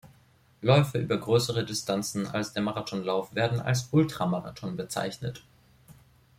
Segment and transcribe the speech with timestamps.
[0.63, 5.43] Läufe über größere Distanzen als der Marathonlauf werden als Ultramarathon bezeichnet.